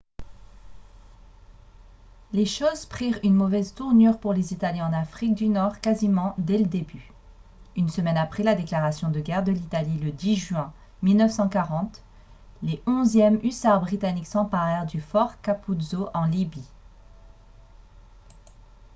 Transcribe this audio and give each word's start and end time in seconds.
les 2.33 2.47
choses 2.47 2.87
prirent 2.87 3.19
une 3.23 3.35
mauvaise 3.35 3.75
tournure 3.75 4.19
pour 4.19 4.33
les 4.33 4.51
italiens 4.51 4.87
en 4.87 4.93
afrique 4.93 5.35
du 5.35 5.47
nord 5.47 5.79
quasiment 5.79 6.33
dès 6.39 6.57
le 6.57 6.65
début 6.65 7.11
une 7.75 7.87
semaine 7.87 8.17
après 8.17 8.41
la 8.41 8.55
déclaration 8.55 9.09
de 9.09 9.19
guerre 9.19 9.43
de 9.43 9.51
l'italie 9.51 9.99
le 9.99 10.09
10 10.11 10.35
juin 10.37 10.73
1940 11.03 12.01
les 12.63 12.81
11e 12.87 13.41
hussards 13.45 13.81
britanniques 13.81 14.25
s'emparèrent 14.25 14.87
du 14.87 14.99
fort 15.01 15.39
capuzzo 15.41 16.09
en 16.15 16.25
libye 16.25 16.67